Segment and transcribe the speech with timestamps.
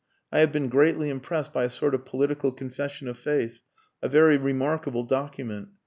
[0.31, 3.61] I have been greatly impressed by a sort of political confession of faith.
[4.01, 5.67] A very remarkable document.